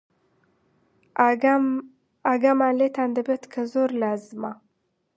ئاگامان 2.27 2.73
لێتان 2.79 3.09
دەبێ، 3.17 3.35
کە 3.53 3.61
زۆر 3.73 3.89
لازمە 4.01 4.51